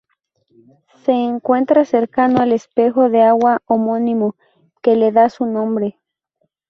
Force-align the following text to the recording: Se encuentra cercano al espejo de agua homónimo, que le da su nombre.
Se 1.05 1.11
encuentra 1.11 1.85
cercano 1.85 2.39
al 2.39 2.53
espejo 2.53 3.09
de 3.09 3.21
agua 3.21 3.61
homónimo, 3.67 4.35
que 4.81 4.95
le 4.95 5.11
da 5.11 5.29
su 5.29 5.45
nombre. 5.45 5.99